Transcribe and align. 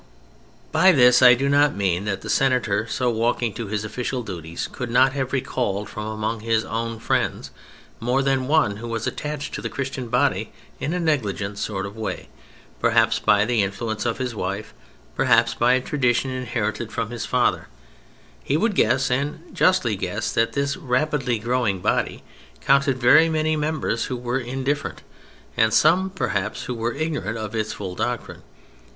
By 0.71 0.91
this 0.93 1.21
I 1.21 1.35
do 1.35 1.47
not 1.47 1.75
mean 1.75 2.05
that 2.05 2.21
the 2.21 2.27
Senator 2.31 2.87
so 2.87 3.11
walking 3.11 3.53
to 3.53 3.67
his 3.67 3.85
official 3.85 4.23
duties 4.23 4.67
could 4.71 4.89
not 4.89 5.13
have 5.13 5.31
recalled 5.31 5.89
from 5.89 6.07
among 6.07 6.39
his 6.39 6.65
own 6.65 6.97
friends 6.99 7.51
more 7.99 8.23
than 8.23 8.47
one 8.47 8.77
who 8.77 8.87
was 8.87 9.05
attached 9.05 9.53
to 9.53 9.61
the 9.61 9.69
Christian 9.69 10.07
body 10.07 10.51
in 10.79 10.93
a 10.95 10.99
negligent 10.99 11.59
sort 11.59 11.85
of 11.85 11.95
way, 11.95 12.29
perhaps 12.79 13.19
by 13.19 13.45
the 13.45 13.61
influence 13.61 14.03
of 14.07 14.17
his 14.17 14.33
wife, 14.33 14.73
perhaps 15.15 15.53
by 15.53 15.73
a 15.73 15.81
tradition 15.81 16.31
inherited 16.31 16.91
from 16.91 17.11
his 17.11 17.27
father: 17.27 17.67
he 18.43 18.57
would 18.57 18.73
guess, 18.73 19.11
and 19.11 19.53
justly 19.53 19.95
guess, 19.95 20.31
that 20.33 20.53
this 20.53 20.77
rapidly 20.77 21.37
growing 21.37 21.77
body 21.79 22.23
counted 22.59 22.97
very 22.97 23.29
many 23.29 23.55
members 23.55 24.05
who 24.05 24.17
were 24.17 24.39
indifferent 24.39 25.03
and 25.55 25.75
some, 25.75 26.09
perhaps, 26.09 26.63
who 26.63 26.73
were 26.73 26.95
ignorant 26.95 27.37
of 27.37 27.53
its 27.53 27.71
full 27.73 27.93
doctrine. 27.93 28.41